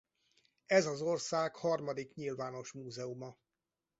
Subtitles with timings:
[0.65, 3.37] Ez az ország harmadik nyilvános múzeuma.